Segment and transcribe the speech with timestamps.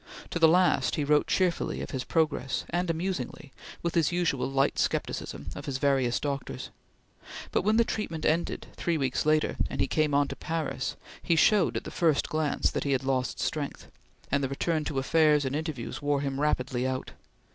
[0.31, 3.53] To the last he wrote cheerfully of his progress, and amusingly
[3.83, 6.71] with his usual light scepticism, of his various doctors;
[7.51, 11.35] but when the treatment ended, three weeks later, and he came on to Paris, he
[11.35, 13.91] showed, at the first glance, that he had lost strength,
[14.31, 17.11] and the return to affairs and interviews wore him rapidly out.